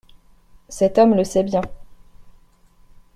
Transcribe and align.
Cet 0.67 0.97
homme 0.97 1.13
le 1.13 1.23
sait 1.23 1.43
bien. 1.43 1.61